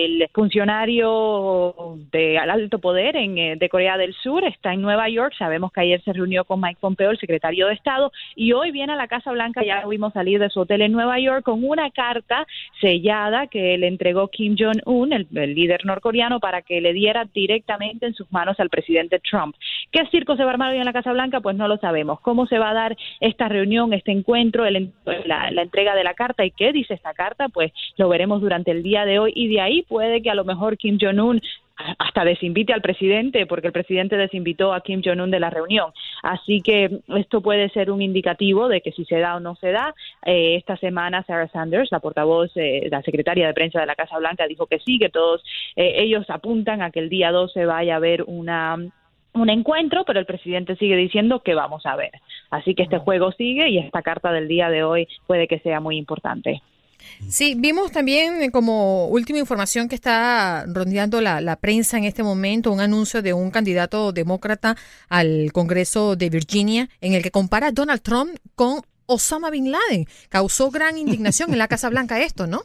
El 0.00 0.28
funcionario 0.32 1.74
de 2.12 2.38
alto 2.38 2.78
poder 2.78 3.16
en, 3.16 3.36
eh, 3.36 3.56
de 3.56 3.68
Corea 3.68 3.98
del 3.98 4.14
Sur 4.14 4.44
está 4.44 4.72
en 4.72 4.80
Nueva 4.80 5.08
York. 5.08 5.34
Sabemos 5.36 5.72
que 5.72 5.80
ayer 5.80 6.00
se 6.04 6.12
reunió 6.12 6.44
con 6.44 6.60
Mike 6.60 6.78
Pompeo, 6.80 7.10
el 7.10 7.18
secretario 7.18 7.66
de 7.66 7.74
Estado, 7.74 8.12
y 8.36 8.52
hoy 8.52 8.70
viene 8.70 8.92
a 8.92 8.96
la 8.96 9.08
Casa 9.08 9.32
Blanca. 9.32 9.64
Ya 9.64 9.82
lo 9.82 9.88
vimos 9.88 10.12
salir 10.12 10.38
de 10.38 10.50
su 10.50 10.60
hotel 10.60 10.82
en 10.82 10.92
Nueva 10.92 11.18
York 11.18 11.42
con 11.42 11.64
una 11.64 11.90
carta 11.90 12.46
sellada 12.80 13.48
que 13.48 13.76
le 13.76 13.88
entregó 13.88 14.28
Kim 14.28 14.54
Jong-un, 14.56 15.12
el, 15.12 15.26
el 15.34 15.56
líder 15.56 15.84
norcoreano, 15.84 16.38
para 16.38 16.62
que 16.62 16.80
le 16.80 16.92
diera 16.92 17.24
directamente 17.34 18.06
en 18.06 18.14
sus 18.14 18.30
manos 18.30 18.60
al 18.60 18.70
presidente 18.70 19.18
Trump. 19.18 19.56
¿Qué 19.90 20.06
circo 20.12 20.36
se 20.36 20.44
va 20.44 20.50
a 20.50 20.52
armar 20.52 20.70
hoy 20.70 20.78
en 20.78 20.84
la 20.84 20.92
Casa 20.92 21.12
Blanca? 21.12 21.40
Pues 21.40 21.56
no 21.56 21.66
lo 21.66 21.76
sabemos. 21.78 22.20
¿Cómo 22.20 22.46
se 22.46 22.60
va 22.60 22.70
a 22.70 22.74
dar 22.74 22.96
esta 23.18 23.48
reunión, 23.48 23.92
este 23.92 24.12
encuentro, 24.12 24.64
el, 24.64 24.92
la, 25.24 25.50
la 25.50 25.62
entrega 25.62 25.96
de 25.96 26.04
la 26.04 26.14
carta 26.14 26.44
y 26.44 26.52
qué 26.52 26.72
dice 26.72 26.94
esta 26.94 27.14
carta? 27.14 27.48
Pues 27.48 27.72
lo 27.96 28.08
veremos 28.08 28.40
durante 28.40 28.70
el 28.70 28.84
día 28.84 29.04
de 29.04 29.18
hoy 29.18 29.32
y 29.34 29.48
de 29.48 29.60
ahí 29.60 29.84
puede 29.88 30.22
que 30.22 30.30
a 30.30 30.34
lo 30.34 30.44
mejor 30.44 30.76
Kim 30.76 30.98
Jong-un 31.00 31.40
hasta 31.98 32.24
desinvite 32.24 32.72
al 32.72 32.80
presidente, 32.80 33.46
porque 33.46 33.68
el 33.68 33.72
presidente 33.72 34.16
desinvitó 34.16 34.72
a 34.72 34.80
Kim 34.80 35.00
Jong-un 35.04 35.30
de 35.30 35.40
la 35.40 35.50
reunión. 35.50 35.92
Así 36.22 36.60
que 36.60 37.00
esto 37.16 37.40
puede 37.40 37.68
ser 37.70 37.90
un 37.90 38.02
indicativo 38.02 38.68
de 38.68 38.80
que 38.80 38.92
si 38.92 39.04
se 39.04 39.18
da 39.18 39.36
o 39.36 39.40
no 39.40 39.54
se 39.56 39.70
da. 39.70 39.94
Eh, 40.24 40.56
esta 40.56 40.76
semana 40.76 41.22
Sarah 41.24 41.48
Sanders, 41.48 41.92
la 41.92 42.00
portavoz, 42.00 42.50
eh, 42.56 42.88
la 42.90 43.02
secretaria 43.02 43.46
de 43.46 43.54
prensa 43.54 43.80
de 43.80 43.86
la 43.86 43.94
Casa 43.94 44.18
Blanca, 44.18 44.46
dijo 44.46 44.66
que 44.66 44.80
sí, 44.80 44.98
que 44.98 45.08
todos 45.08 45.42
eh, 45.76 45.94
ellos 45.98 46.28
apuntan 46.28 46.82
a 46.82 46.90
que 46.90 47.00
el 47.00 47.08
día 47.08 47.30
12 47.30 47.64
vaya 47.64 47.94
a 47.94 47.96
haber 47.98 48.24
una 48.26 48.76
un 49.34 49.50
encuentro, 49.50 50.04
pero 50.04 50.18
el 50.18 50.26
presidente 50.26 50.74
sigue 50.76 50.96
diciendo 50.96 51.40
que 51.40 51.54
vamos 51.54 51.86
a 51.86 51.94
ver. 51.94 52.10
Así 52.50 52.74
que 52.74 52.82
este 52.82 52.98
juego 52.98 53.30
sigue 53.32 53.68
y 53.68 53.78
esta 53.78 54.02
carta 54.02 54.32
del 54.32 54.48
día 54.48 54.68
de 54.68 54.82
hoy 54.82 55.06
puede 55.26 55.46
que 55.46 55.60
sea 55.60 55.78
muy 55.80 55.96
importante. 55.96 56.60
Sí, 57.28 57.54
vimos 57.56 57.92
también 57.92 58.42
eh, 58.42 58.50
como 58.50 59.06
última 59.08 59.38
información 59.38 59.88
que 59.88 59.94
está 59.94 60.64
rondeando 60.66 61.20
la, 61.20 61.40
la, 61.40 61.56
prensa 61.56 61.98
en 61.98 62.04
este 62.04 62.22
momento 62.22 62.72
un 62.72 62.80
anuncio 62.80 63.22
de 63.22 63.32
un 63.32 63.50
candidato 63.50 64.12
demócrata 64.12 64.76
al 65.08 65.52
Congreso 65.52 66.16
de 66.16 66.30
Virginia 66.30 66.88
en 67.00 67.14
el 67.14 67.22
que 67.22 67.30
compara 67.30 67.68
a 67.68 67.72
Donald 67.72 68.02
Trump 68.02 68.36
con 68.54 68.82
Osama 69.08 69.50
Bin 69.50 69.72
Laden. 69.72 70.06
Causó 70.28 70.70
gran 70.70 70.96
indignación 70.98 71.52
en 71.52 71.58
la 71.58 71.66
Casa 71.66 71.90
Blanca 71.90 72.20
esto, 72.20 72.46
¿no? 72.46 72.60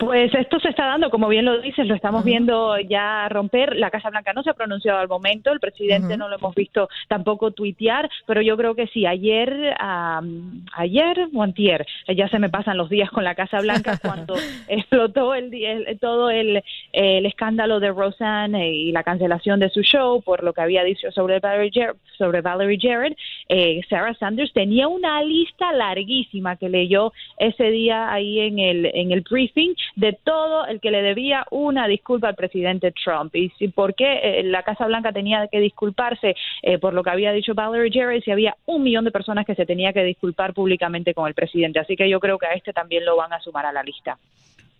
Pues 0.00 0.34
esto 0.34 0.58
se 0.58 0.68
está 0.68 0.86
dando, 0.86 1.10
como 1.10 1.28
bien 1.28 1.44
lo 1.44 1.60
dices, 1.60 1.86
lo 1.86 1.94
estamos 1.94 2.24
viendo 2.24 2.78
ya 2.80 3.28
romper. 3.28 3.76
La 3.76 3.90
Casa 3.90 4.10
Blanca 4.10 4.32
no 4.32 4.42
se 4.42 4.50
ha 4.50 4.54
pronunciado 4.54 4.98
al 4.98 5.08
momento, 5.08 5.52
el 5.52 5.60
presidente 5.60 6.16
no 6.16 6.28
lo 6.28 6.36
hemos 6.36 6.54
visto 6.54 6.88
tampoco 7.06 7.52
tuitear, 7.52 8.10
pero 8.26 8.42
yo 8.42 8.56
creo 8.56 8.74
que 8.74 8.88
sí, 8.88 9.06
ayer, 9.06 9.76
um, 9.80 10.64
ayer 10.72 11.28
o 11.32 11.42
antier, 11.42 11.86
ya 12.08 12.28
se 12.28 12.40
me 12.40 12.48
pasan 12.48 12.76
los 12.76 12.90
días 12.90 13.10
con 13.10 13.22
la 13.22 13.36
Casa 13.36 13.60
Blanca 13.60 13.98
cuando 14.02 14.34
explotó 14.66 15.34
el, 15.34 15.54
el 15.54 15.98
todo 16.00 16.30
el, 16.30 16.62
el, 16.92 17.26
escándalo 17.26 17.78
de 17.78 17.90
Roseanne 17.90 18.70
y 18.70 18.90
la 18.90 19.04
cancelación 19.04 19.60
de 19.60 19.70
su 19.70 19.82
show 19.82 20.20
por 20.22 20.42
lo 20.42 20.52
que 20.52 20.62
había 20.62 20.82
dicho 20.82 21.12
sobre 21.12 21.38
Valerie 21.38 21.70
Jared, 21.72 21.96
sobre 22.16 22.40
Valerie 22.40 22.78
Jared 22.80 23.14
eh, 23.48 23.80
Sarah 23.88 24.14
Sanders 24.14 24.52
tenía 24.52 24.88
una 24.88 25.22
lista 25.28 25.72
larguísima 25.72 26.56
que 26.56 26.68
leyó 26.68 27.12
ese 27.38 27.70
día 27.70 28.12
ahí 28.12 28.40
en 28.40 28.58
el, 28.58 28.86
en 28.86 29.12
el 29.12 29.20
briefing 29.20 29.74
de 29.96 30.12
todo 30.24 30.66
el 30.66 30.80
que 30.80 30.90
le 30.90 31.02
debía 31.02 31.44
una 31.50 31.86
disculpa 31.86 32.28
al 32.28 32.34
presidente 32.34 32.92
Trump. 32.92 33.34
Y 33.34 33.50
si, 33.58 33.68
por 33.68 33.94
qué 33.94 34.20
eh, 34.22 34.42
la 34.44 34.62
Casa 34.62 34.86
Blanca 34.86 35.12
tenía 35.12 35.46
que 35.48 35.60
disculparse 35.60 36.34
eh, 36.62 36.78
por 36.78 36.94
lo 36.94 37.02
que 37.02 37.10
había 37.10 37.32
dicho 37.32 37.54
Valerie 37.54 37.92
Jarrett 37.92 38.24
si 38.24 38.30
había 38.30 38.56
un 38.66 38.82
millón 38.82 39.04
de 39.04 39.10
personas 39.10 39.46
que 39.46 39.54
se 39.54 39.66
tenía 39.66 39.92
que 39.92 40.04
disculpar 40.04 40.54
públicamente 40.54 41.14
con 41.14 41.28
el 41.28 41.34
presidente. 41.34 41.78
Así 41.78 41.96
que 41.96 42.08
yo 42.08 42.20
creo 42.20 42.38
que 42.38 42.46
a 42.46 42.54
este 42.54 42.72
también 42.72 43.04
lo 43.04 43.16
van 43.16 43.32
a 43.32 43.40
sumar 43.40 43.66
a 43.66 43.72
la 43.72 43.82
lista. 43.82 44.18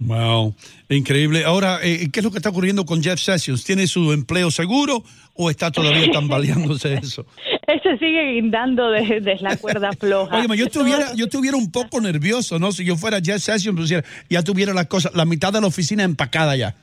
Wow, 0.01 0.55
increíble. 0.89 1.45
Ahora, 1.45 1.81
eh, 1.83 2.09
¿qué 2.13 2.21
es 2.21 2.25
lo 2.25 2.31
que 2.31 2.39
está 2.39 2.51
ocurriendo 2.51 2.87
con 2.87 3.03
Jeff 3.03 3.21
Sessions? 3.21 3.65
¿Tiene 3.65 3.87
su 3.89 4.13
empleo 4.13 4.51
seguro 4.51 5.03
o 5.35 5.51
está 5.51 5.73
todavía 5.73 6.09
tambaleándose 6.13 6.95
eso? 6.95 7.27
Ese 7.67 7.99
sigue 7.99 8.35
guindando 8.35 8.91
desde 8.91 9.21
de 9.21 9.37
la 9.41 9.57
cuerda 9.57 9.91
floja. 9.93 10.37
Oye, 10.37 10.57
yo 10.57 10.67
estuviera, 10.67 11.15
yo 11.15 11.25
estuviera 11.25 11.57
un 11.57 11.73
poco 11.73 12.01
nervioso, 12.01 12.59
¿no? 12.59 12.71
Si 12.71 12.85
yo 12.85 12.97
fuera 12.97 13.21
Jeff 13.21 13.43
Sessions, 13.43 13.77
pues, 13.77 14.05
ya 14.29 14.43
tuviera 14.43 14.73
la 14.73 14.85
cosa, 14.85 15.11
la 15.15 15.25
mitad 15.25 15.53
de 15.53 15.61
la 15.61 15.67
oficina 15.67 16.05
empacada 16.05 16.55
ya. 16.55 16.77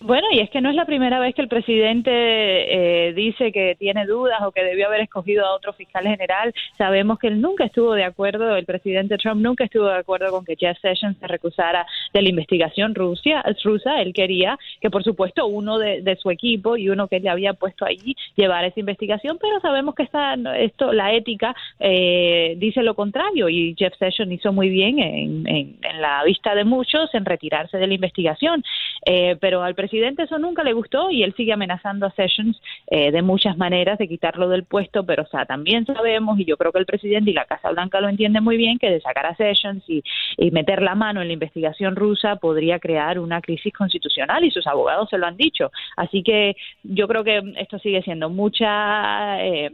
Bueno, 0.00 0.26
y 0.32 0.40
es 0.40 0.50
que 0.50 0.60
no 0.60 0.70
es 0.70 0.76
la 0.76 0.84
primera 0.84 1.18
vez 1.18 1.34
que 1.34 1.42
el 1.42 1.48
presidente 1.48 2.10
eh, 2.10 3.12
dice 3.14 3.52
que 3.52 3.76
tiene 3.78 4.06
dudas 4.06 4.40
o 4.42 4.52
que 4.52 4.64
debió 4.64 4.86
haber 4.86 5.00
escogido 5.00 5.44
a 5.46 5.54
otro 5.54 5.72
fiscal 5.72 6.04
general. 6.04 6.54
Sabemos 6.76 7.18
que 7.18 7.28
él 7.28 7.40
nunca 7.40 7.64
estuvo 7.64 7.94
de 7.94 8.04
acuerdo, 8.04 8.56
el 8.56 8.64
presidente 8.64 9.18
Trump 9.18 9.40
nunca 9.40 9.64
estuvo 9.64 9.86
de 9.86 9.96
acuerdo 9.96 10.30
con 10.30 10.44
que 10.44 10.56
Jeff 10.56 10.78
Sessions 10.80 11.18
se 11.18 11.26
recusara 11.26 11.86
de 12.12 12.22
la 12.22 12.28
investigación 12.28 12.94
rusa. 12.94 13.42
rusa. 13.64 14.00
Él 14.00 14.12
quería 14.12 14.58
que, 14.80 14.90
por 14.90 15.02
supuesto, 15.04 15.46
uno 15.46 15.78
de, 15.78 16.02
de, 16.02 16.16
su 16.16 16.30
equipo 16.30 16.76
y 16.76 16.88
uno 16.88 17.08
que 17.08 17.20
le 17.20 17.28
había 17.28 17.54
puesto 17.54 17.84
allí 17.84 18.16
llevara 18.36 18.68
esa 18.68 18.80
investigación, 18.80 19.38
pero 19.40 19.60
sabemos 19.60 19.94
que 19.94 20.04
esta, 20.04 20.34
esto, 20.56 20.92
la 20.92 21.12
ética 21.12 21.54
eh, 21.80 22.54
dice 22.56 22.82
lo 22.82 22.94
contrario 22.94 23.48
y 23.48 23.74
Jeff 23.76 23.94
Sessions 23.98 24.32
hizo 24.32 24.52
muy 24.52 24.68
bien 24.68 24.98
en, 24.98 25.46
en, 25.46 25.76
en, 25.82 26.00
la 26.00 26.22
vista 26.24 26.54
de 26.54 26.64
muchos 26.64 27.12
en 27.14 27.24
retirarse 27.24 27.78
de 27.78 27.86
la 27.86 27.94
investigación. 27.94 28.62
Eh, 29.06 29.36
pero 29.40 29.62
al 29.62 29.74
presidente 29.74 30.24
eso 30.24 30.38
nunca 30.38 30.64
le 30.64 30.72
gustó 30.72 31.10
y 31.10 31.22
él 31.22 31.34
sigue 31.36 31.52
amenazando 31.52 32.06
a 32.06 32.10
Sessions 32.12 32.60
eh, 32.88 33.10
de 33.10 33.22
muchas 33.22 33.56
maneras 33.56 33.98
de 33.98 34.08
quitarlo 34.08 34.48
del 34.48 34.64
puesto, 34.64 35.04
pero 35.04 35.22
o 35.22 35.26
sea, 35.26 35.46
también 35.46 35.86
sabemos, 35.86 36.38
y 36.38 36.44
yo 36.44 36.56
creo 36.56 36.72
que 36.72 36.78
el 36.78 36.86
presidente 36.86 37.30
y 37.30 37.34
la 37.34 37.44
Casa 37.44 37.70
Blanca 37.70 38.00
lo 38.00 38.08
entienden 38.08 38.44
muy 38.44 38.56
bien, 38.56 38.78
que 38.78 38.90
de 38.90 39.00
sacar 39.00 39.26
a 39.26 39.36
Sessions 39.36 39.84
y, 39.88 40.02
meter 40.50 40.82
la 40.82 40.94
mano 40.94 41.20
en 41.20 41.28
la 41.28 41.34
investigación 41.34 41.94
rusa 41.94 42.36
podría 42.36 42.78
crear 42.78 43.18
una 43.18 43.40
crisis 43.40 43.72
constitucional 43.72 44.44
y 44.44 44.50
sus 44.50 44.66
abogados 44.66 45.08
se 45.10 45.18
lo 45.18 45.26
han 45.26 45.36
dicho. 45.36 45.70
Así 45.96 46.22
que 46.22 46.56
yo 46.82 47.06
creo 47.06 47.22
que 47.22 47.42
esto 47.58 47.78
sigue 47.78 48.02
siendo 48.02 48.30
mucha... 48.30 49.44
Eh, 49.44 49.70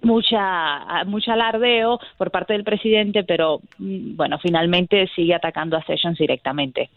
mucha 0.00 1.04
mucho 1.06 1.32
alardeo 1.32 1.98
por 2.16 2.30
parte 2.30 2.52
del 2.52 2.62
presidente, 2.62 3.24
pero 3.24 3.60
mm, 3.78 4.16
bueno, 4.16 4.38
finalmente 4.38 5.08
sigue 5.14 5.34
atacando 5.34 5.76
a 5.76 5.82
Sessions 5.84 6.18
directamente. 6.18 6.90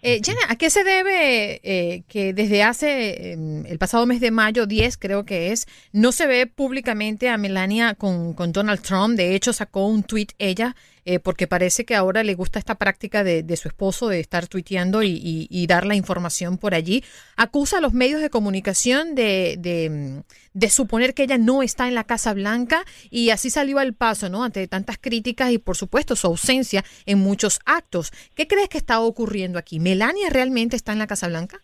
Eh, 0.00 0.20
Jenna, 0.24 0.40
¿a 0.48 0.56
qué 0.56 0.70
se 0.70 0.84
debe 0.84 1.60
eh, 1.64 2.04
que 2.08 2.32
desde 2.32 2.62
hace 2.62 3.32
em, 3.32 3.66
el 3.66 3.78
pasado 3.78 4.06
mes 4.06 4.20
de 4.20 4.30
mayo 4.30 4.66
10, 4.66 4.96
creo 4.96 5.24
que 5.24 5.50
es, 5.50 5.66
no 5.92 6.12
se 6.12 6.26
ve 6.26 6.46
públicamente 6.46 7.28
a 7.28 7.36
Melania 7.36 7.94
con, 7.94 8.32
con 8.34 8.52
Donald 8.52 8.80
Trump? 8.80 9.16
De 9.16 9.34
hecho, 9.34 9.52
sacó 9.52 9.86
un 9.86 10.04
tweet 10.04 10.28
ella 10.38 10.76
eh, 11.10 11.18
porque 11.20 11.46
parece 11.46 11.84
que 11.84 11.94
ahora 11.94 12.22
le 12.22 12.34
gusta 12.34 12.58
esta 12.58 12.74
práctica 12.74 13.24
de, 13.24 13.42
de 13.42 13.56
su 13.56 13.68
esposo 13.68 14.08
de 14.08 14.20
estar 14.20 14.46
tuiteando 14.46 15.02
y, 15.02 15.10
y- 15.12 15.48
y 15.50 15.66
dar 15.66 15.86
la 15.86 15.94
información 15.94 16.58
por 16.58 16.74
allí. 16.74 17.02
Acusa 17.36 17.78
a 17.78 17.80
los 17.80 17.92
medios 17.94 18.20
de 18.20 18.30
comunicación 18.30 19.14
de, 19.14 19.56
de, 19.58 19.88
mm, 19.90 20.22
de 20.52 20.70
suponer 20.70 21.14
que 21.14 21.22
ella 21.24 21.38
no 21.38 21.62
está 21.62 21.88
en 21.88 21.94
la 21.94 22.04
Casa 22.04 22.34
Blanca 22.34 22.84
y 23.10 23.30
así 23.30 23.48
salió 23.50 23.78
al 23.78 23.94
paso, 23.94 24.28
¿no? 24.28 24.44
Ante 24.44 24.66
tantas 24.68 24.98
críticas 24.98 25.50
y, 25.52 25.58
por 25.58 25.76
supuesto, 25.76 26.14
su 26.16 26.26
ausencia 26.26 26.84
en 27.06 27.18
muchos 27.18 27.60
actos. 27.64 28.12
¿Qué 28.34 28.46
crees 28.46 28.68
que 28.68 28.78
está 28.78 29.00
ocurriendo 29.00 29.58
aquí? 29.58 29.80
¿Melania 29.80 30.28
realmente 30.30 30.76
está 30.76 30.92
en 30.92 30.98
la 30.98 31.06
Casa 31.06 31.28
Blanca? 31.28 31.62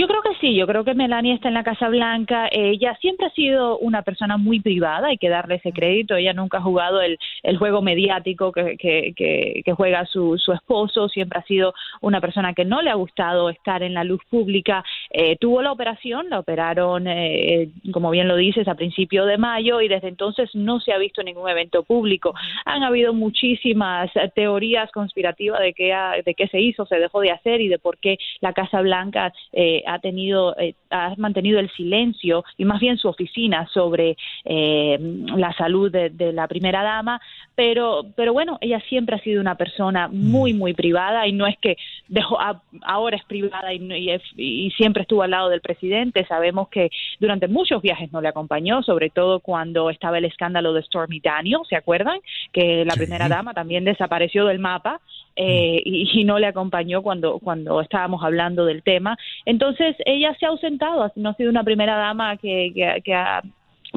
Yo 0.00 0.08
creo 0.08 0.22
que 0.22 0.34
sí, 0.40 0.54
yo 0.54 0.66
creo 0.66 0.82
que 0.82 0.94
Melania 0.94 1.34
está 1.34 1.48
en 1.48 1.54
la 1.54 1.62
Casa 1.62 1.90
Blanca. 1.90 2.48
Ella 2.50 2.96
siempre 3.02 3.26
ha 3.26 3.30
sido 3.32 3.76
una 3.80 4.00
persona 4.00 4.38
muy 4.38 4.58
privada, 4.58 5.08
hay 5.08 5.18
que 5.18 5.28
darle 5.28 5.56
ese 5.56 5.74
crédito. 5.74 6.16
Ella 6.16 6.32
nunca 6.32 6.56
ha 6.56 6.62
jugado 6.62 7.02
el, 7.02 7.18
el 7.42 7.58
juego 7.58 7.82
mediático 7.82 8.50
que, 8.50 8.78
que, 8.78 9.72
juega 9.76 10.06
su, 10.06 10.38
su 10.38 10.52
esposo, 10.52 11.10
siempre 11.10 11.38
ha 11.38 11.42
sido 11.42 11.74
una 12.00 12.18
persona 12.22 12.54
que 12.54 12.64
no 12.64 12.80
le 12.80 12.88
ha 12.88 12.94
gustado 12.94 13.50
estar 13.50 13.82
en 13.82 13.92
la 13.92 14.04
luz 14.04 14.22
pública. 14.30 14.82
Eh, 15.10 15.36
tuvo 15.36 15.60
la 15.60 15.70
operación, 15.70 16.30
la 16.30 16.38
operaron, 16.38 17.06
eh, 17.06 17.68
como 17.92 18.08
bien 18.08 18.26
lo 18.26 18.36
dices, 18.36 18.68
a 18.68 18.76
principio 18.76 19.26
de 19.26 19.36
mayo 19.36 19.82
y 19.82 19.88
desde 19.88 20.08
entonces 20.08 20.48
no 20.54 20.80
se 20.80 20.94
ha 20.94 20.98
visto 20.98 21.22
ningún 21.22 21.50
evento 21.50 21.82
público. 21.82 22.32
Han 22.64 22.84
habido 22.84 23.12
muchísimas 23.12 24.10
eh, 24.16 24.30
teorías 24.34 24.90
conspirativas 24.92 25.60
de 25.60 25.74
qué, 25.74 25.94
de 26.24 26.34
qué 26.34 26.48
se 26.48 26.58
hizo, 26.58 26.86
se 26.86 26.96
dejó 26.96 27.20
de 27.20 27.32
hacer 27.32 27.60
y 27.60 27.68
de 27.68 27.78
por 27.78 27.98
qué 27.98 28.16
la 28.40 28.54
Casa 28.54 28.80
Blanca 28.80 29.30
eh, 29.52 29.82
ha 29.92 29.98
tenido, 29.98 30.56
eh, 30.58 30.74
ha 30.90 31.14
mantenido 31.16 31.58
el 31.58 31.70
silencio 31.72 32.44
y 32.56 32.64
más 32.64 32.80
bien 32.80 32.98
su 32.98 33.08
oficina 33.08 33.66
sobre 33.72 34.16
eh, 34.44 34.98
la 35.36 35.52
salud 35.54 35.90
de, 35.90 36.10
de 36.10 36.32
la 36.32 36.46
primera 36.48 36.82
dama, 36.82 37.20
pero, 37.54 38.02
pero 38.16 38.32
bueno, 38.32 38.58
ella 38.60 38.80
siempre 38.88 39.16
ha 39.16 39.20
sido 39.20 39.40
una 39.40 39.54
persona 39.56 40.08
muy, 40.08 40.52
muy 40.54 40.72
privada 40.74 41.26
y 41.26 41.32
no 41.32 41.46
es 41.46 41.56
que 41.58 41.76
dejó, 42.08 42.40
a- 42.40 42.62
ahora 42.82 43.16
es 43.16 43.24
privada 43.24 43.72
y, 43.72 43.78
y 43.92 44.10
es- 44.10 44.22
y 44.36 44.70
siempre 44.72 45.02
estuvo 45.02 45.22
al 45.22 45.30
lado 45.32 45.48
del 45.48 45.60
presidente. 45.60 46.24
Sabemos 46.26 46.68
que 46.68 46.90
durante 47.18 47.48
muchos 47.48 47.82
viajes 47.82 48.12
no 48.12 48.20
le 48.20 48.28
acompañó, 48.28 48.82
sobre 48.82 49.10
todo 49.10 49.40
cuando 49.40 49.90
estaba 49.90 50.18
el 50.18 50.24
escándalo 50.24 50.72
de 50.72 50.82
Stormy 50.82 51.20
Daniels, 51.20 51.68
¿se 51.68 51.76
acuerdan? 51.76 52.18
Que 52.52 52.84
la 52.84 52.94
primera 52.94 53.28
dama 53.28 53.54
también 53.54 53.84
desapareció 53.84 54.46
del 54.46 54.58
mapa 54.58 55.00
eh, 55.36 55.80
y, 55.84 56.20
y 56.20 56.24
no 56.24 56.38
le 56.38 56.46
acompañó 56.46 57.02
cuando, 57.02 57.38
cuando 57.38 57.80
estábamos 57.80 58.22
hablando 58.22 58.64
del 58.64 58.82
tema. 58.82 59.16
Entonces, 59.44 59.96
ella 60.04 60.36
se 60.38 60.46
ha 60.46 60.50
ausentado, 60.50 61.10
no 61.16 61.30
ha 61.30 61.34
sido 61.34 61.50
una 61.50 61.64
primera 61.64 61.96
dama 61.96 62.36
que, 62.36 62.72
que, 62.74 63.00
que 63.04 63.14
ha 63.14 63.42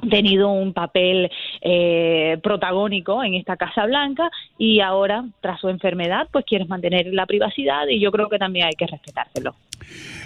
tenido 0.09 0.49
un 0.49 0.73
papel 0.73 1.29
eh, 1.61 2.37
protagónico 2.41 3.23
en 3.23 3.35
esta 3.35 3.57
Casa 3.57 3.85
Blanca 3.85 4.29
y 4.57 4.79
ahora, 4.79 5.25
tras 5.41 5.59
su 5.59 5.69
enfermedad, 5.69 6.27
pues 6.31 6.45
quiere 6.45 6.65
mantener 6.65 7.07
la 7.07 7.25
privacidad 7.25 7.87
y 7.87 7.99
yo 7.99 8.11
creo 8.11 8.29
que 8.29 8.39
también 8.39 8.67
hay 8.67 8.73
que 8.73 8.87
respetárselo. 8.87 9.55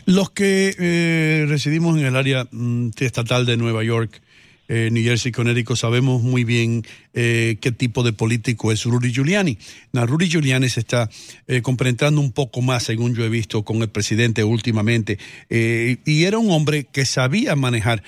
Los 0.05 0.29
que 0.29 0.71
eh, 0.79 1.45
residimos 1.47 1.97
en 1.97 2.05
el 2.05 2.15
área 2.15 2.45
mm, 2.51 2.89
estatal 2.99 3.45
de 3.45 3.57
Nueva 3.57 3.83
York, 3.83 4.21
eh, 4.67 4.89
New 4.91 5.03
Jersey, 5.03 5.31
Connecticut, 5.31 5.77
sabemos 5.77 6.21
muy 6.21 6.43
bien 6.43 6.85
eh, 7.13 7.57
qué 7.61 7.71
tipo 7.71 8.03
de 8.03 8.13
político 8.13 8.71
es 8.71 8.83
Rudy 8.83 9.11
Giuliani. 9.11 9.57
Na, 9.91 10.05
Rudy 10.05 10.29
Giuliani 10.29 10.69
se 10.69 10.81
está 10.81 11.09
eh, 11.47 11.61
un 11.65 12.31
poco 12.31 12.61
más, 12.61 12.83
según 12.83 13.15
yo 13.15 13.23
he 13.23 13.29
visto, 13.29 13.63
con 13.63 13.81
el 13.81 13.89
presidente 13.89 14.43
últimamente. 14.43 15.17
Eh, 15.49 15.97
y 16.05 16.23
era 16.23 16.37
un 16.37 16.51
hombre 16.51 16.85
que 16.85 17.05
sabía 17.05 17.55
manejar 17.55 18.03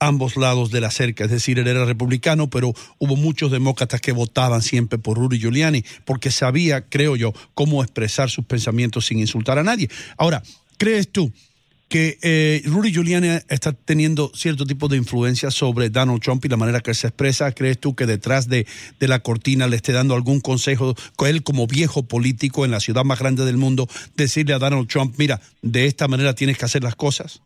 ambos 0.00 0.36
lados 0.36 0.72
de 0.72 0.80
la 0.80 0.90
cerca, 0.90 1.24
es 1.24 1.30
decir, 1.30 1.60
él 1.60 1.68
era 1.68 1.84
republicano, 1.84 2.50
pero 2.50 2.74
hubo 2.98 3.14
muchos 3.14 3.52
demócratas 3.52 4.00
que 4.00 4.10
votaban 4.10 4.60
siempre 4.60 4.98
por 4.98 5.16
Rudy 5.16 5.38
Giuliani, 5.38 5.84
porque 6.04 6.32
sabía, 6.32 6.88
creo 6.88 7.14
yo, 7.14 7.32
cómo 7.54 7.82
expresar 7.84 8.28
sus 8.28 8.44
pensamientos 8.44 9.06
sin 9.06 9.20
insultar 9.20 9.58
a 9.60 9.62
nadie. 9.62 9.88
Ahora, 10.16 10.42
¿crees 10.76 11.08
tú 11.08 11.32
que 11.92 12.16
eh, 12.22 12.62
Rudy 12.64 12.90
Giuliani 12.90 13.28
está 13.50 13.72
teniendo 13.74 14.28
cierto 14.28 14.64
tipo 14.64 14.88
de 14.88 14.96
influencia 14.96 15.50
sobre 15.50 15.90
Donald 15.90 16.22
Trump 16.22 16.42
y 16.42 16.48
la 16.48 16.56
manera 16.56 16.80
que 16.80 16.94
se 16.94 17.08
expresa? 17.08 17.52
¿Crees 17.52 17.78
tú 17.78 17.94
que 17.94 18.06
detrás 18.06 18.48
de, 18.48 18.64
de 18.98 19.08
la 19.08 19.18
cortina 19.18 19.66
le 19.66 19.76
esté 19.76 19.92
dando 19.92 20.14
algún 20.14 20.40
consejo, 20.40 20.94
con 21.16 21.28
él 21.28 21.42
como 21.42 21.66
viejo 21.66 22.08
político 22.08 22.64
en 22.64 22.70
la 22.70 22.80
ciudad 22.80 23.04
más 23.04 23.20
grande 23.20 23.44
del 23.44 23.58
mundo, 23.58 23.88
decirle 24.16 24.54
a 24.54 24.58
Donald 24.58 24.88
Trump, 24.88 25.16
mira, 25.18 25.38
de 25.60 25.84
esta 25.84 26.08
manera 26.08 26.34
tienes 26.34 26.56
que 26.56 26.64
hacer 26.64 26.82
las 26.82 26.96
cosas? 26.96 27.42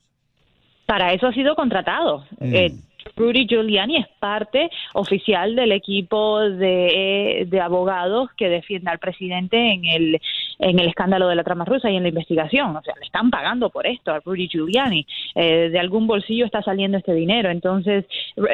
Para 0.87 1.13
eso 1.13 1.27
ha 1.27 1.33
sido 1.33 1.57
contratado. 1.57 2.25
Mm. 2.39 2.55
Eh, 2.55 2.73
Rudy 3.17 3.49
Giuliani 3.49 3.97
es 3.97 4.07
parte 4.21 4.71
oficial 4.95 5.57
del 5.57 5.73
equipo 5.73 6.39
de, 6.41 7.47
de 7.49 7.61
abogados 7.61 8.31
que 8.37 8.49
defiende 8.49 8.93
al 8.93 9.01
presidente 9.01 9.57
en 9.73 9.85
el 9.87 10.21
en 10.59 10.79
el 10.79 10.89
escándalo 10.89 11.29
de 11.29 11.35
la 11.35 11.45
trama 11.45 11.65
rusa 11.65 11.91
y 11.91 11.97
en 11.97 12.03
la 12.03 12.09
investigación. 12.09 12.77
O 12.77 12.83
sea, 12.83 12.95
le 12.99 13.07
están 13.07 13.31
pagando 13.31 13.71
por 13.71 13.87
esto 13.87 14.13
a 14.13 14.21
Rudy 14.21 14.49
Giuliani. 14.49 15.07
Eh, 15.35 15.71
de 15.71 15.79
algún 15.79 16.07
bolsillo 16.07 16.47
está 16.47 16.63
saliendo 16.63 16.99
este 16.99 17.15
dinero. 17.15 17.51
Entonces, 17.51 18.05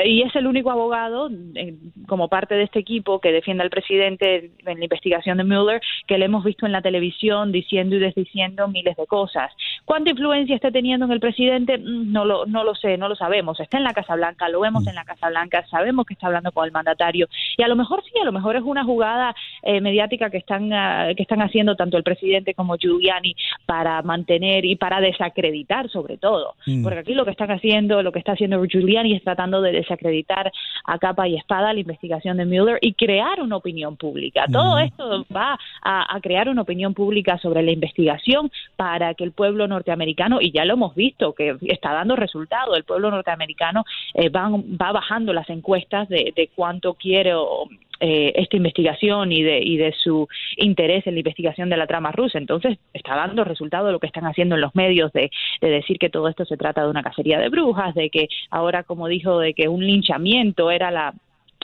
y 0.04 0.22
es 0.22 0.34
el 0.36 0.46
único 0.46 0.70
abogado 0.70 1.30
eh, 1.54 1.74
como 2.06 2.28
parte 2.28 2.54
de 2.54 2.64
este 2.64 2.78
equipo 2.78 3.20
que 3.20 3.32
defiende 3.32 3.62
al 3.62 3.70
presidente 3.70 4.50
en 4.66 4.78
la 4.78 4.84
investigación 4.84 5.38
de 5.38 5.44
Mueller 5.44 5.80
que 6.06 6.18
le 6.18 6.26
hemos 6.26 6.44
visto 6.44 6.66
en 6.66 6.72
la 6.72 6.82
televisión 6.82 7.52
diciendo 7.52 7.96
y 7.96 7.98
desdiciendo 7.98 8.68
miles 8.68 8.96
de 8.96 9.06
cosas. 9.06 9.52
¿Cuánta 9.84 10.10
influencia 10.10 10.54
está 10.54 10.70
teniendo 10.70 11.06
en 11.06 11.12
el 11.12 11.20
presidente? 11.20 11.78
Mm, 11.78 12.12
No 12.12 12.24
lo, 12.24 12.46
no 12.46 12.64
lo 12.64 12.74
sé, 12.74 12.96
no 12.98 13.08
lo 13.08 13.16
sabemos. 13.16 13.60
Está 13.60 13.78
en 13.78 13.84
la 13.84 13.94
Casa 13.94 14.16
Blanca, 14.16 14.48
lo 14.48 14.60
vemos 14.60 14.86
en 14.86 14.94
la 14.94 15.04
Casa 15.04 15.28
Blanca, 15.28 15.64
sabemos 15.70 16.06
que 16.06 16.14
está 16.14 16.26
hablando 16.26 16.52
con 16.52 16.64
el 16.64 16.72
mandatario 16.72 17.28
y 17.56 17.62
a 17.62 17.68
lo 17.68 17.76
mejor 17.76 18.02
sí, 18.04 18.12
a 18.20 18.24
lo 18.24 18.32
mejor 18.32 18.56
es 18.56 18.62
una 18.62 18.84
jugada 18.84 19.34
eh, 19.62 19.80
mediática 19.80 20.30
que 20.30 20.38
están 20.38 20.72
ah, 20.72 21.10
que 21.16 21.22
están 21.22 21.42
haciendo 21.42 21.76
tanto 21.76 21.91
el 21.96 22.02
presidente 22.02 22.54
como 22.54 22.76
Giuliani 22.76 23.34
para 23.66 24.02
mantener 24.02 24.64
y 24.64 24.76
para 24.76 25.00
desacreditar 25.00 25.88
sobre 25.90 26.16
todo, 26.16 26.54
Mm. 26.66 26.82
porque 26.82 26.98
aquí 27.00 27.14
lo 27.14 27.24
que 27.24 27.30
están 27.32 27.50
haciendo, 27.50 28.02
lo 28.02 28.12
que 28.12 28.18
está 28.18 28.32
haciendo 28.32 28.62
Giuliani 28.64 29.14
es 29.14 29.22
tratando 29.24 29.60
de 29.62 29.72
desacreditar 29.72 30.52
a 30.84 30.98
capa 30.98 31.28
y 31.28 31.36
espada 31.36 31.72
la 31.72 31.80
investigación 31.80 32.36
de 32.36 32.46
Mueller 32.46 32.78
y 32.80 32.94
crear 32.94 33.40
una 33.40 33.56
opinión 33.56 33.96
pública. 33.96 34.44
Todo 34.50 34.76
Mm. 34.76 34.82
esto 34.84 35.24
va 35.34 35.58
a, 35.82 36.14
a 36.16 36.20
crear 36.20 36.48
una 36.48 36.62
opinión 36.62 36.94
pública 36.94 37.38
sobre 37.38 37.62
la 37.62 37.72
investigación 37.72 38.50
para 38.76 39.14
que 39.14 39.24
el 39.24 39.32
pueblo 39.32 39.66
norteamericano, 39.66 40.40
y 40.40 40.50
ya 40.52 40.64
lo 40.64 40.74
hemos 40.74 40.94
visto, 40.94 41.32
que 41.34 41.56
está 41.68 41.92
dando 41.92 42.16
resultado, 42.16 42.74
el 42.76 42.84
pueblo 42.84 43.10
norteamericano 43.10 43.84
eh, 44.14 44.28
va, 44.28 44.48
va 44.50 44.92
bajando 44.92 45.32
las 45.32 45.48
encuestas 45.50 46.08
de, 46.08 46.32
de 46.34 46.48
cuánto 46.54 46.94
quiere 46.94 47.34
o, 47.34 47.68
eh, 48.02 48.32
esta 48.34 48.56
investigación 48.56 49.32
y 49.32 49.42
de, 49.42 49.60
y 49.62 49.76
de 49.76 49.94
su 50.02 50.28
interés 50.56 51.06
en 51.06 51.14
la 51.14 51.20
investigación 51.20 51.70
de 51.70 51.76
la 51.76 51.86
trama 51.86 52.12
rusa. 52.12 52.36
Entonces, 52.36 52.76
está 52.92 53.14
dando 53.14 53.44
resultado 53.44 53.92
lo 53.92 54.00
que 54.00 54.08
están 54.08 54.26
haciendo 54.26 54.56
en 54.56 54.60
los 54.60 54.74
medios 54.74 55.12
de, 55.12 55.30
de 55.60 55.70
decir 55.70 55.98
que 55.98 56.10
todo 56.10 56.28
esto 56.28 56.44
se 56.44 56.56
trata 56.56 56.82
de 56.82 56.90
una 56.90 57.02
cacería 57.02 57.38
de 57.38 57.48
brujas, 57.48 57.94
de 57.94 58.10
que 58.10 58.28
ahora, 58.50 58.82
como 58.82 59.08
dijo, 59.08 59.38
de 59.38 59.54
que 59.54 59.68
un 59.68 59.86
linchamiento 59.86 60.70
era 60.70 60.90
la 60.90 61.14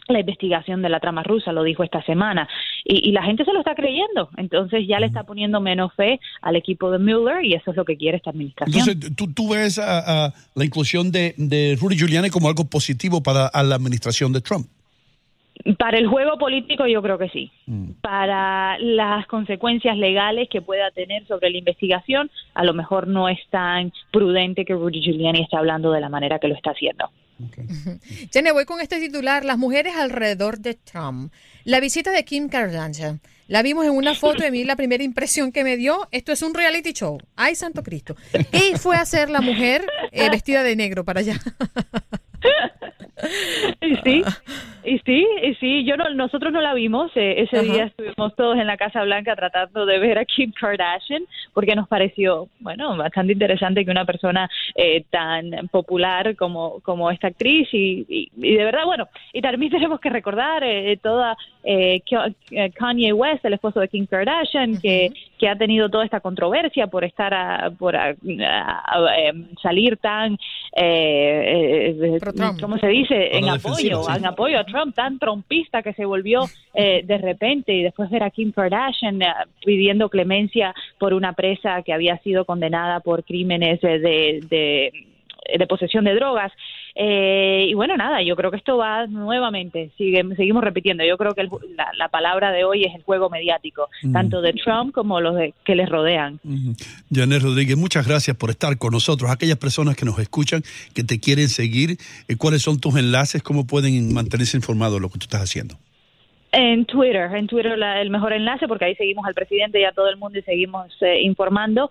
la 0.09 0.21
investigación 0.21 0.81
de 0.81 0.89
la 0.89 1.01
trama 1.01 1.23
rusa, 1.23 1.53
lo 1.53 1.63
dijo 1.63 1.85
esta 1.85 2.03
semana, 2.03 2.49
y, 2.83 3.11
y 3.11 3.13
la 3.13 3.23
gente 3.23 3.45
se 3.45 3.53
lo 3.53 3.59
está 3.59 3.75
creyendo, 3.75 4.31
entonces 4.39 4.87
ya 4.89 4.99
le 5.01 5.07
está 5.07 5.25
poniendo 5.25 5.61
menos 5.61 5.93
fe 5.95 6.19
al 6.41 6.57
equipo 6.57 6.91
de 6.91 6.99
Mueller 6.99 7.45
y 7.45 7.53
eso 7.53 7.73
es 7.73 7.77
lo 7.77 7.85
que 7.85 7.99
quiere 7.99 8.17
esta 8.17 8.31
administración. 8.31 8.89
Entonces, 8.89 9.17
¿tú, 9.17 9.31
tú 9.35 9.51
ves 9.51 9.79
a, 9.79 10.27
a 10.27 10.33
la 10.55 10.65
inclusión 10.65 11.13
de, 11.13 11.35
de 11.37 11.77
Rudy 11.79 11.99
Giuliani 11.99 12.31
como 12.31 12.49
algo 12.49 12.65
positivo 12.65 13.23
para 13.23 13.49
a 13.49 13.63
la 13.63 13.75
administración 13.75 14.33
de 14.33 14.41
Trump? 14.41 14.67
Para 15.79 15.99
el 15.99 16.07
juego 16.07 16.39
político 16.39 16.87
yo 16.87 17.03
creo 17.03 17.19
que 17.19 17.29
sí. 17.29 17.51
Para 18.01 18.79
las 18.79 19.27
consecuencias 19.27 19.97
legales 19.97 20.49
que 20.51 20.63
pueda 20.63 20.91
tener 20.91 21.27
sobre 21.27 21.51
la 21.51 21.59
investigación, 21.59 22.31
a 22.55 22.65
lo 22.65 22.75
mejor 22.75 23.09
no 23.09 23.29
es 23.29 23.39
tan 23.51 23.93
prudente 24.13 24.65
que 24.65 24.75
Rudy 24.75 25.01
Giuliani 25.01 25.43
esté 25.43 25.57
hablando 25.57 25.91
de 25.93 26.01
la 26.01 26.09
manera 26.09 26.39
que 26.39 26.49
lo 26.49 26.55
está 26.55 26.71
haciendo. 26.71 27.11
Jenny, 28.33 28.51
voy 28.51 28.65
con 28.65 28.81
este 28.81 28.99
titular. 28.99 29.45
Las 29.45 29.59
mujeres 29.59 29.95
alrededor 29.97 30.59
de 30.59 30.75
Trump. 30.75 31.33
La 31.65 31.81
visita 31.81 32.11
de 32.11 32.25
Kim 32.25 32.49
Kardashian 32.49 33.21
La 33.47 33.63
vimos 33.63 33.85
en 33.85 33.93
una 33.93 34.15
foto 34.15 34.45
a 34.45 34.51
mí 34.51 34.65
la 34.65 34.77
primera 34.77 35.05
impresión 35.05 35.53
que 35.53 35.65
me 35.65 35.77
dio, 35.77 36.09
esto 36.11 36.33
es 36.33 36.43
un 36.43 36.55
reality 36.55 36.93
show. 36.93 37.19
¡Ay, 37.37 37.55
santo 37.55 37.83
Cristo! 37.83 38.17
Y 38.53 38.77
fue 38.79 38.97
a 38.97 39.05
ser 39.05 39.31
la 39.31 39.41
mujer 39.41 39.85
eh, 40.13 40.31
vestida 40.31 40.63
de 40.63 40.77
negro 40.77 41.05
para 41.05 41.21
allá. 41.21 41.39
y 43.89 43.97
sí, 43.97 44.25
y 44.85 44.99
sí, 45.01 45.27
y 45.43 45.55
sí, 45.57 45.85
yo 45.85 45.97
no, 45.97 46.11
nosotros 46.11 46.53
no 46.53 46.61
la 46.61 46.75
vimos, 46.75 47.11
eh, 47.15 47.43
ese 47.43 47.63
día 47.63 47.85
estuvimos 47.85 48.35
todos 48.37 48.57
en 48.59 48.67
la 48.67 48.77
Casa 48.77 49.03
Blanca 49.03 49.35
tratando 49.37 49.87
de 49.87 49.99
ver 49.99 50.19
a 50.19 50.25
Kim 50.25 50.53
Kardashian 50.53 51.25
porque 51.53 51.75
nos 51.75 51.89
pareció, 51.89 52.49
bueno, 52.61 52.97
bastante 52.97 53.33
interesante 53.33 53.85
que 53.85 53.91
una 53.91 54.05
persona 54.05 54.49
eh, 54.75 55.05
tan 55.11 55.69
popular 55.71 56.37
como, 56.37 56.81
como 56.81 57.11
esta 57.11 57.29
actriz 57.29 57.69
y, 57.73 58.31
y, 58.37 58.57
de 58.57 58.65
verdad, 58.65 58.85
bueno, 58.85 59.09
y 59.33 59.41
también 59.41 59.73
tenemos 59.79 60.01
que 60.01 60.11
recordar 60.11 60.63
eh, 60.65 60.99
toda 61.03 61.37
Kanye 62.75 63.13
West, 63.13 63.45
el 63.45 63.55
esposo 63.55 63.81
de 63.81 63.89
Kim 63.89 64.07
Kardashian, 64.07 64.81
que, 64.81 65.13
que 65.39 65.49
ha 65.49 65.57
tenido 65.57 65.91
toda 65.91 66.05
esta 66.05 66.21
controversia 66.21 66.87
por 66.87 67.05
estar 67.05 67.35
a, 67.35 67.71
por 67.71 67.95
salir 69.63 69.99
tan, 69.99 70.39
¿cómo 72.61 72.79
se 72.79 72.87
dice? 72.87 73.37
en 73.37 73.49
apoyo, 73.49 73.78
en 73.81 74.27
apoyo 74.27 74.59
a 74.59 74.65
Trump, 74.65 74.95
tan 74.95 75.19
trompista 75.19 75.83
que 75.83 75.93
se 75.93 76.05
volvió 76.05 76.45
eh, 76.75 77.03
de 77.05 77.19
repente 77.19 77.73
y 77.73 77.83
después 77.83 78.11
ver 78.11 78.23
a 78.23 78.31
Kim 78.31 78.53
Kardashian 78.53 79.23
eh, 79.23 79.27
pidiendo 79.65 80.09
clemencia 80.09 80.75
por 80.99 81.15
una 81.15 81.33
presa 81.33 81.83
que 81.83 81.93
había 81.93 82.19
sido 82.19 82.45
condenada 82.45 83.01
por 83.01 83.25
crímenes 83.25 83.81
de, 83.81 83.99
de, 83.99 84.93
de 85.59 85.67
posesión 85.67 86.05
de 86.05 86.15
drogas. 86.15 86.53
Eh, 87.01 87.67
y 87.69 87.75
bueno, 87.75 87.97
nada, 87.97 88.23
yo 88.23 88.35
creo 88.35 88.51
que 88.51 88.57
esto 88.57 88.77
va 88.77 89.07
nuevamente, 89.07 89.93
sigue, 89.97 90.25
seguimos 90.35 90.65
repitiendo, 90.65 91.05
yo 91.05 91.17
creo 91.17 91.33
que 91.33 91.49
la, 91.97 92.09
palabra 92.09 92.51
de 92.51 92.65
hoy 92.65 92.87
es 92.87 92.93
el 92.93 93.05
juego 93.05 93.31
mediático, 93.31 93.89
tanto 94.13 94.43
de 94.43 94.53
Trump 94.55 94.93
como 94.93 95.21
los 95.21 95.37
de, 95.37 95.55
que 95.65 95.77
les 95.77 95.89
rodean. 95.89 96.41
Janet 97.15 97.41
Rodríguez, 97.41 97.77
muchas 97.77 98.05
gracias 98.05 98.37
por 98.37 98.51
estar 98.51 98.77
con 98.79 98.91
nosotros. 98.91 99.31
Aquellas 99.31 99.59
personas 99.59 99.95
que 99.95 100.05
nos 100.05 100.19
escuchan, 100.19 100.63
que 100.93 101.05
te 101.05 101.21
quieren 101.21 101.49
seguir, 101.49 101.99
eh, 102.27 102.35
¿cuáles 102.37 102.63
son 102.63 102.81
tus 102.81 102.97
enlaces? 102.97 103.45
¿Cómo 103.45 103.65
pueden 103.65 104.13
mantenerse 104.13 104.57
informados 104.57 104.97
de 104.97 105.01
lo 105.03 105.09
que 105.09 105.21
tú 105.21 105.27
estás 105.27 105.43
haciendo? 105.43 105.77
En 106.51 106.85
Twitter, 106.85 107.31
en 107.33 107.47
Twitter 107.47 107.79
el 107.81 108.11
mejor 108.11 108.33
enlace 108.33 108.67
porque 108.67 108.87
ahí 108.87 108.97
seguimos 108.97 109.25
al 109.25 109.35
presidente 109.35 109.81
y 109.81 109.85
a 109.85 109.93
todo 109.93 110.09
el 110.09 110.17
mundo 110.17 110.41
y 110.41 110.43
seguimos 110.43 110.91
eh, 111.03 111.21
informando, 111.23 111.91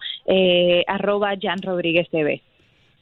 arroba 0.85 1.33
Jan 1.41 1.61
Rodríguez 1.61 2.09
TV. 2.09 2.41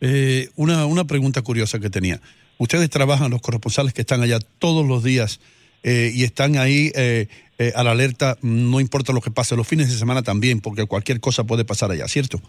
Eh, 0.01 0.49
una, 0.55 0.85
una 0.85 1.05
pregunta 1.05 1.41
curiosa 1.41 1.79
que 1.79 1.89
tenía. 1.89 2.21
Ustedes 2.57 2.89
trabajan, 2.89 3.31
los 3.31 3.41
corresponsales 3.41 3.93
que 3.93 4.01
están 4.01 4.21
allá 4.21 4.39
todos 4.59 4.85
los 4.85 5.03
días 5.03 5.39
eh, 5.83 6.11
y 6.13 6.23
están 6.23 6.57
ahí 6.57 6.91
eh, 6.95 7.27
a 7.75 7.83
la 7.83 7.91
alerta, 7.91 8.37
no 8.41 8.79
importa 8.79 9.13
lo 9.13 9.21
que 9.21 9.31
pase, 9.31 9.55
los 9.55 9.67
fines 9.67 9.89
de 9.89 9.97
semana 9.97 10.23
también, 10.23 10.61
porque 10.61 10.85
cualquier 10.85 11.19
cosa 11.19 11.43
puede 11.43 11.65
pasar 11.65 11.91
allá, 11.91 12.07
¿cierto? 12.07 12.41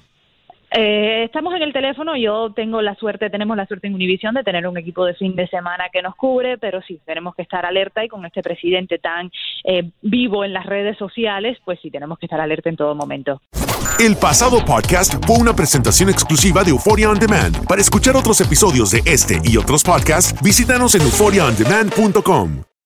Estamos 0.77 1.55
en 1.55 1.63
el 1.63 1.73
teléfono, 1.73 2.17
yo 2.17 2.53
tengo 2.53 2.83
la 2.83 2.95
suerte, 2.95 3.31
tenemos 3.31 3.57
la 3.57 3.67
suerte 3.67 3.87
en 3.87 3.95
Univisión 3.95 4.35
de 4.35 4.45
tener 4.45 4.67
un 4.67 4.77
equipo 4.77 5.05
de 5.05 5.15
fin 5.15 5.35
de 5.35 5.49
semana 5.49 5.87
que 5.93 6.03
nos 6.03 6.15
cubre, 6.15 6.59
pero 6.59 6.83
sí, 6.83 7.01
tenemos 7.05 7.35
que 7.35 7.43
estar 7.43 7.65
alerta 7.65 8.05
y 8.05 8.09
con 8.09 8.25
este 8.27 8.43
presidente 8.43 8.99
tan 8.99 9.31
vivo 10.03 10.45
en 10.45 10.53
las 10.53 10.67
redes 10.67 10.97
sociales, 10.99 11.59
pues 11.65 11.79
sí, 11.81 11.91
tenemos 11.91 12.19
que 12.19 12.27
estar 12.27 12.41
alerta 12.41 12.69
en 12.69 12.77
todo 12.77 12.95
momento. 12.95 13.41
El 13.99 14.15
pasado 14.17 14.63
podcast 14.63 15.15
fue 15.27 15.39
una 15.39 15.55
presentación 15.55 16.11
exclusiva 16.11 16.63
de 16.63 16.71
Euphoria 16.71 17.11
On 17.11 17.19
Demand. 17.19 17.67
Para 17.67 17.81
escuchar 17.81 18.15
otros 18.15 18.41
episodios 18.43 18.91
de 18.91 19.01
este 19.07 19.41
y 19.43 19.57
otros 19.57 19.83
podcasts, 19.83 20.35
visítanos 20.43 20.95
en 20.95 21.03
euphoriaondemand.com. 21.03 22.76